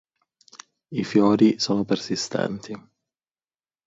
[0.95, 2.75] I fiori sono persistenti.